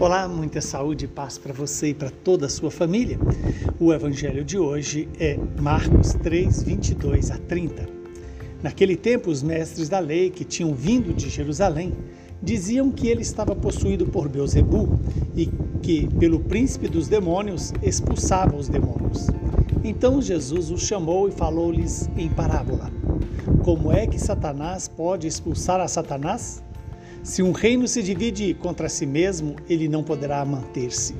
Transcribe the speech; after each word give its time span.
Olá, 0.00 0.26
muita 0.26 0.62
saúde 0.62 1.04
e 1.04 1.08
paz 1.08 1.36
para 1.36 1.52
você 1.52 1.88
e 1.88 1.94
para 1.94 2.08
toda 2.08 2.46
a 2.46 2.48
sua 2.48 2.70
família. 2.70 3.18
O 3.78 3.92
evangelho 3.92 4.42
de 4.42 4.56
hoje 4.56 5.06
é 5.20 5.38
Marcos 5.60 6.14
3, 6.14 6.62
22 6.62 7.30
a 7.30 7.36
30. 7.36 7.86
Naquele 8.62 8.96
tempo, 8.96 9.28
os 9.30 9.42
mestres 9.42 9.90
da 9.90 9.98
lei 9.98 10.30
que 10.30 10.42
tinham 10.42 10.72
vindo 10.72 11.12
de 11.12 11.28
Jerusalém 11.28 11.92
diziam 12.42 12.90
que 12.90 13.08
ele 13.08 13.20
estava 13.20 13.54
possuído 13.54 14.06
por 14.06 14.26
Beuzebu 14.26 14.98
e 15.36 15.50
que, 15.82 16.08
pelo 16.14 16.40
príncipe 16.40 16.88
dos 16.88 17.06
demônios, 17.06 17.70
expulsava 17.82 18.56
os 18.56 18.70
demônios. 18.70 19.26
Então 19.84 20.22
Jesus 20.22 20.70
os 20.70 20.80
chamou 20.80 21.28
e 21.28 21.32
falou-lhes 21.32 22.08
em 22.16 22.30
parábola: 22.30 22.90
Como 23.62 23.92
é 23.92 24.06
que 24.06 24.18
Satanás 24.18 24.88
pode 24.88 25.26
expulsar 25.26 25.78
a 25.78 25.86
Satanás? 25.86 26.62
Se 27.22 27.42
um 27.42 27.52
reino 27.52 27.86
se 27.86 28.02
divide 28.02 28.54
contra 28.54 28.88
si 28.88 29.04
mesmo, 29.04 29.54
ele 29.68 29.88
não 29.88 30.02
poderá 30.02 30.42
manter-se. 30.42 31.14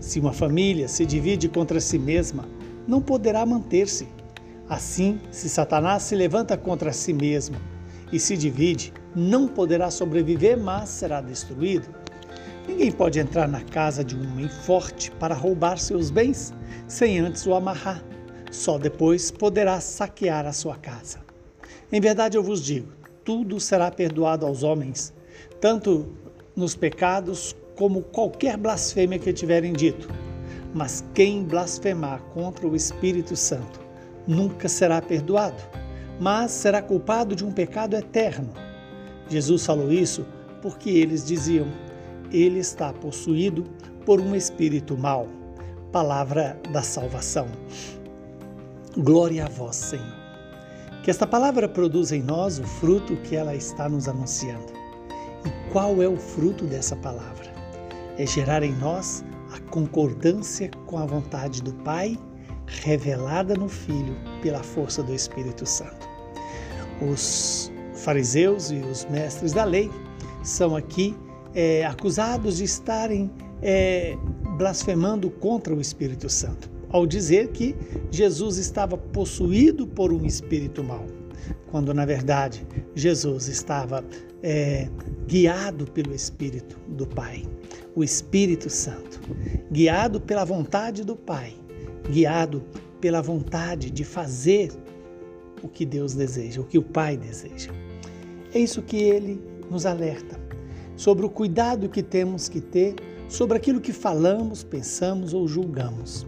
Se 0.00 0.18
uma 0.18 0.32
família 0.32 0.88
se 0.88 1.06
divide 1.06 1.48
contra 1.48 1.80
si 1.80 2.00
mesma, 2.00 2.48
não 2.86 3.00
poderá 3.00 3.46
manter-se. 3.46 4.08
Assim, 4.68 5.20
se 5.30 5.48
Satanás 5.48 6.02
se 6.02 6.16
levanta 6.16 6.56
contra 6.56 6.92
si 6.92 7.12
mesmo 7.12 7.56
e 8.12 8.18
se 8.18 8.36
divide, 8.36 8.92
não 9.14 9.46
poderá 9.46 9.88
sobreviver, 9.88 10.58
mas 10.58 10.88
será 10.88 11.20
destruído. 11.20 11.88
Ninguém 12.66 12.90
pode 12.90 13.20
entrar 13.20 13.46
na 13.46 13.62
casa 13.62 14.02
de 14.02 14.16
um 14.16 14.32
homem 14.32 14.48
forte 14.48 15.12
para 15.12 15.34
roubar 15.34 15.78
seus 15.78 16.10
bens 16.10 16.52
sem 16.88 17.20
antes 17.20 17.46
o 17.46 17.54
amarrar. 17.54 18.04
Só 18.50 18.78
depois 18.78 19.30
poderá 19.30 19.80
saquear 19.80 20.44
a 20.44 20.52
sua 20.52 20.76
casa. 20.76 21.20
Em 21.92 22.00
verdade 22.00 22.36
eu 22.36 22.42
vos 22.42 22.60
digo: 22.64 22.92
tudo 23.24 23.60
será 23.60 23.90
perdoado 23.92 24.44
aos 24.44 24.64
homens, 24.64 25.12
tanto 25.60 26.06
nos 26.56 26.74
pecados 26.74 27.54
como 27.76 28.02
qualquer 28.02 28.56
blasfêmia 28.56 29.18
que 29.18 29.32
tiverem 29.32 29.72
dito. 29.72 30.08
Mas 30.74 31.04
quem 31.14 31.44
blasfemar 31.44 32.20
contra 32.34 32.66
o 32.66 32.76
Espírito 32.76 33.36
Santo 33.36 33.80
nunca 34.26 34.68
será 34.68 35.00
perdoado, 35.02 35.62
mas 36.20 36.50
será 36.52 36.80
culpado 36.80 37.34
de 37.34 37.44
um 37.44 37.52
pecado 37.52 37.96
eterno. 37.96 38.50
Jesus 39.28 39.64
falou 39.64 39.92
isso 39.92 40.26
porque 40.62 40.90
eles 40.90 41.24
diziam: 41.24 41.66
ele 42.32 42.58
está 42.58 42.92
possuído 42.92 43.64
por 44.04 44.20
um 44.20 44.34
espírito 44.34 44.96
mau. 44.96 45.26
Palavra 45.92 46.60
da 46.72 46.82
salvação. 46.82 47.48
Glória 48.96 49.46
a 49.46 49.48
vós, 49.48 49.76
Senhor. 49.76 50.20
Que 51.02 51.10
esta 51.10 51.26
palavra 51.26 51.68
produza 51.68 52.16
em 52.16 52.22
nós 52.22 52.58
o 52.58 52.64
fruto 52.64 53.16
que 53.16 53.34
ela 53.34 53.54
está 53.54 53.88
nos 53.88 54.06
anunciando. 54.06 54.79
E 55.44 55.72
qual 55.72 56.02
é 56.02 56.08
o 56.08 56.16
fruto 56.16 56.64
dessa 56.64 56.96
palavra? 56.96 57.52
É 58.18 58.26
gerar 58.26 58.62
em 58.62 58.72
nós 58.72 59.24
a 59.52 59.60
concordância 59.70 60.70
com 60.86 60.98
a 60.98 61.06
vontade 61.06 61.62
do 61.62 61.72
Pai, 61.72 62.18
revelada 62.66 63.54
no 63.54 63.68
Filho 63.68 64.16
pela 64.42 64.62
força 64.62 65.02
do 65.02 65.14
Espírito 65.14 65.66
Santo. 65.66 66.08
Os 67.00 67.72
fariseus 67.94 68.70
e 68.70 68.76
os 68.76 69.04
mestres 69.06 69.52
da 69.52 69.64
lei 69.64 69.90
são 70.42 70.76
aqui 70.76 71.16
é, 71.54 71.84
acusados 71.84 72.58
de 72.58 72.64
estarem 72.64 73.30
é, 73.62 74.16
blasfemando 74.56 75.30
contra 75.30 75.74
o 75.74 75.80
Espírito 75.80 76.28
Santo, 76.28 76.70
ao 76.90 77.06
dizer 77.06 77.48
que 77.48 77.74
Jesus 78.10 78.56
estava 78.56 78.96
possuído 78.96 79.86
por 79.86 80.12
um 80.12 80.24
espírito 80.24 80.82
mau, 80.82 81.06
quando 81.70 81.94
na 81.94 82.04
verdade 82.04 82.66
Jesus 82.94 83.48
estava 83.48 84.04
é, 84.42 84.88
guiado 85.26 85.90
pelo 85.90 86.14
Espírito 86.14 86.76
do 86.88 87.06
Pai, 87.06 87.44
o 87.94 88.02
Espírito 88.02 88.68
Santo, 88.68 89.20
guiado 89.70 90.20
pela 90.20 90.44
vontade 90.44 91.04
do 91.04 91.16
Pai, 91.16 91.54
guiado 92.10 92.62
pela 93.00 93.20
vontade 93.22 93.90
de 93.90 94.04
fazer 94.04 94.72
o 95.62 95.68
que 95.68 95.84
Deus 95.84 96.14
deseja, 96.14 96.60
o 96.60 96.64
que 96.64 96.78
o 96.78 96.82
Pai 96.82 97.16
deseja. 97.16 97.70
É 98.52 98.58
isso 98.58 98.82
que 98.82 98.96
ele 98.96 99.40
nos 99.70 99.86
alerta 99.86 100.38
sobre 100.96 101.24
o 101.24 101.30
cuidado 101.30 101.88
que 101.88 102.02
temos 102.02 102.48
que 102.48 102.60
ter 102.60 102.94
sobre 103.28 103.56
aquilo 103.56 103.80
que 103.80 103.92
falamos, 103.92 104.64
pensamos 104.64 105.32
ou 105.32 105.46
julgamos. 105.46 106.26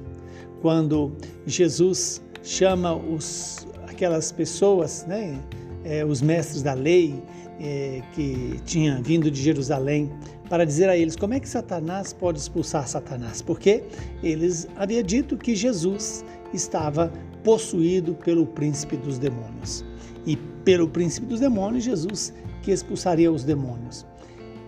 Quando 0.60 1.12
Jesus 1.44 2.22
chama 2.42 2.94
os, 2.94 3.66
aquelas 3.92 4.32
pessoas, 4.32 5.04
né, 5.06 5.38
é, 5.84 6.04
os 6.04 6.20
mestres 6.20 6.62
da 6.62 6.74
lei, 6.74 7.22
é, 7.60 8.02
que 8.14 8.60
tinha 8.64 9.00
vindo 9.02 9.30
de 9.30 9.40
Jerusalém 9.40 10.10
para 10.48 10.64
dizer 10.64 10.88
a 10.88 10.96
eles 10.96 11.16
como 11.16 11.34
é 11.34 11.40
que 11.40 11.48
Satanás 11.48 12.12
pode 12.12 12.38
expulsar 12.38 12.86
Satanás, 12.88 13.40
porque 13.40 13.84
eles 14.22 14.68
haviam 14.76 15.02
dito 15.02 15.36
que 15.36 15.54
Jesus 15.54 16.24
estava 16.52 17.12
possuído 17.42 18.14
pelo 18.14 18.46
príncipe 18.46 18.96
dos 18.96 19.18
demônios. 19.18 19.84
E 20.26 20.36
pelo 20.64 20.88
príncipe 20.88 21.26
dos 21.26 21.40
demônios, 21.40 21.84
Jesus 21.84 22.32
que 22.62 22.70
expulsaria 22.70 23.30
os 23.30 23.44
demônios. 23.44 24.06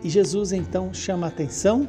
E 0.03 0.09
Jesus 0.09 0.53
então 0.53 0.93
chama 0.93 1.27
a 1.27 1.29
atenção 1.29 1.89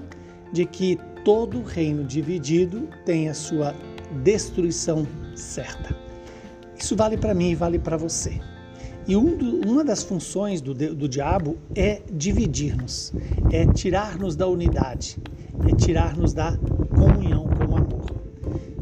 de 0.52 0.66
que 0.66 1.00
todo 1.24 1.64
reino 1.64 2.04
dividido 2.04 2.88
tem 3.06 3.30
a 3.30 3.34
sua 3.34 3.76
destruição 4.24 5.08
certa. 5.36 6.05
Isso 6.78 6.96
vale 6.96 7.18
para 7.18 7.34
mim 7.34 7.52
e 7.52 7.56
vale 7.56 7.80
para 7.80 7.98
você. 7.98 8.40
E 9.08 9.16
um 9.16 9.38
do, 9.38 9.70
uma 9.70 9.84
das 9.84 10.02
funções 10.02 10.62
do, 10.62 10.74
do 10.74 11.08
diabo 11.08 11.58
é 11.76 12.02
dividir-nos, 12.12 13.14
é 13.52 13.66
tirar-nos 13.72 14.36
da 14.36 14.48
unidade, 14.48 15.18
é 15.70 15.76
tirar-nos 15.76 16.34
da 16.34 16.58
comunhão 16.90 17.48
com 17.48 17.72
o 17.72 17.78
amor. 17.78 18.06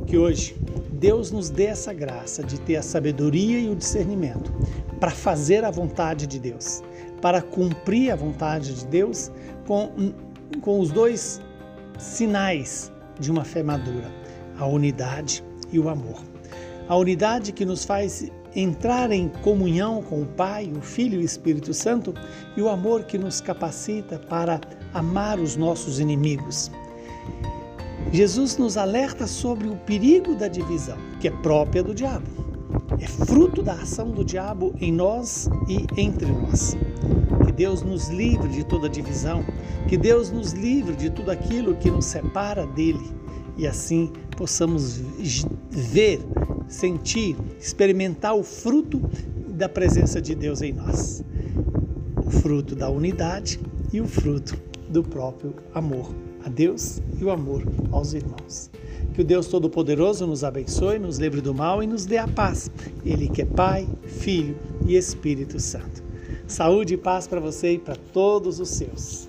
Que 0.07 0.17
hoje 0.17 0.55
Deus 0.93 1.29
nos 1.31 1.49
dê 1.49 1.65
essa 1.65 1.91
graça 1.93 2.41
de 2.41 2.57
ter 2.61 2.77
a 2.77 2.81
sabedoria 2.81 3.59
e 3.59 3.69
o 3.69 3.75
discernimento 3.75 4.53
para 4.97 5.11
fazer 5.11 5.65
a 5.65 5.69
vontade 5.69 6.25
de 6.25 6.39
Deus, 6.39 6.81
para 7.21 7.41
cumprir 7.41 8.09
a 8.09 8.15
vontade 8.15 8.73
de 8.73 8.87
Deus 8.87 9.29
com, 9.67 9.91
com 10.61 10.79
os 10.79 10.89
dois 10.91 11.41
sinais 11.99 12.89
de 13.19 13.29
uma 13.29 13.43
fé 13.43 13.61
madura: 13.61 14.09
a 14.57 14.65
unidade 14.65 15.43
e 15.73 15.79
o 15.79 15.89
amor. 15.89 16.32
A 16.87 16.95
unidade 16.97 17.51
que 17.51 17.65
nos 17.65 17.85
faz 17.85 18.29
entrar 18.55 19.11
em 19.11 19.29
comunhão 19.41 20.01
com 20.03 20.21
o 20.21 20.25
Pai, 20.25 20.71
o 20.75 20.81
Filho 20.81 21.19
e 21.19 21.23
o 21.23 21.25
Espírito 21.25 21.73
Santo 21.73 22.13
e 22.55 22.61
o 22.61 22.69
amor 22.69 23.03
que 23.03 23.17
nos 23.17 23.41
capacita 23.41 24.19
para 24.19 24.59
amar 24.93 25.39
os 25.39 25.55
nossos 25.55 25.99
inimigos. 25.99 26.69
Jesus 28.11 28.57
nos 28.57 28.77
alerta 28.77 29.25
sobre 29.25 29.67
o 29.67 29.75
perigo 29.75 30.35
da 30.35 30.47
divisão, 30.47 30.97
que 31.19 31.27
é 31.27 31.31
própria 31.31 31.81
do 31.81 31.95
diabo. 31.95 32.27
É 32.99 33.07
fruto 33.07 33.63
da 33.63 33.73
ação 33.73 34.11
do 34.11 34.23
diabo 34.23 34.75
em 34.79 34.91
nós 34.91 35.49
e 35.67 35.87
entre 35.99 36.31
nós. 36.31 36.75
Que 37.45 37.51
Deus 37.51 37.81
nos 37.81 38.09
livre 38.09 38.49
de 38.49 38.63
toda 38.63 38.89
divisão, 38.89 39.43
que 39.87 39.97
Deus 39.97 40.29
nos 40.29 40.51
livre 40.51 40.95
de 40.95 41.09
tudo 41.09 41.31
aquilo 41.31 41.75
que 41.75 41.89
nos 41.89 42.05
separa 42.05 42.67
dele 42.67 43.23
e 43.57 43.67
assim 43.67 44.11
possamos 44.35 44.97
ver 45.69 46.21
sentir, 46.67 47.35
experimentar 47.59 48.35
o 48.35 48.43
fruto 48.43 49.01
da 49.49 49.69
presença 49.69 50.21
de 50.21 50.35
Deus 50.35 50.61
em 50.61 50.73
nós. 50.73 51.23
O 52.25 52.29
fruto 52.29 52.75
da 52.75 52.89
unidade 52.89 53.59
e 53.91 54.01
o 54.01 54.07
fruto 54.07 54.57
do 54.89 55.03
próprio 55.03 55.55
amor 55.73 56.09
a 56.45 56.49
Deus 56.49 57.01
e 57.19 57.23
o 57.23 57.31
amor 57.31 57.63
aos 57.91 58.13
irmãos. 58.13 58.69
Que 59.13 59.21
o 59.21 59.23
Deus 59.23 59.47
Todo-Poderoso 59.47 60.25
nos 60.25 60.43
abençoe, 60.43 60.99
nos 60.99 61.17
livre 61.17 61.41
do 61.41 61.53
mal 61.53 61.83
e 61.83 61.87
nos 61.87 62.05
dê 62.05 62.17
a 62.17 62.27
paz. 62.27 62.69
Ele 63.05 63.29
que 63.29 63.43
é 63.43 63.45
Pai, 63.45 63.87
Filho 64.03 64.57
e 64.85 64.95
Espírito 64.95 65.59
Santo. 65.59 66.03
Saúde 66.47 66.95
e 66.95 66.97
paz 66.97 67.27
para 67.27 67.39
você 67.39 67.73
e 67.73 67.79
para 67.79 67.95
todos 67.95 68.59
os 68.59 68.69
seus. 68.69 69.27